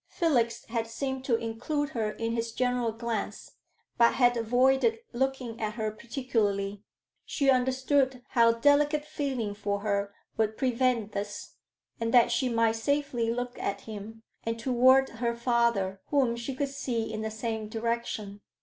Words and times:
Felix 0.07 0.65
had 0.65 0.87
seemed 0.87 1.23
to 1.25 1.35
include 1.35 1.89
her 1.89 2.09
in 2.13 2.31
his 2.33 2.53
general 2.53 2.91
glance, 2.91 3.51
but 3.99 4.15
had 4.15 4.35
avoided 4.35 4.97
looking 5.13 5.61
at 5.61 5.75
her 5.75 5.91
particularly. 5.91 6.81
She 7.23 7.51
understood 7.51 8.23
how 8.29 8.53
delicate 8.53 9.05
feeling 9.05 9.53
for 9.53 9.81
her 9.81 10.11
would 10.37 10.57
prevent 10.57 11.11
this, 11.11 11.53
and 11.99 12.11
that 12.15 12.31
she 12.31 12.49
might 12.49 12.77
safely 12.77 13.29
look 13.31 13.59
at 13.59 13.81
him, 13.81 14.23
and 14.43 14.59
toward 14.59 15.07
her 15.09 15.35
father, 15.35 16.01
whom 16.07 16.35
she 16.35 16.55
could 16.55 16.69
see 16.69 17.13
in 17.13 17.21
the 17.21 17.29
same 17.29 17.69
direction. 17.69 18.41